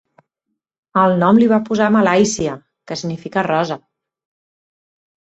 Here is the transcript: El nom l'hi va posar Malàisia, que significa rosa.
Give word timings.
El 1.01 1.13
nom 1.25 1.41
l'hi 1.43 1.51
va 1.53 1.61
posar 1.69 1.91
Malàisia, 1.97 2.57
que 2.91 3.01
significa 3.05 3.49
rosa. 3.53 3.83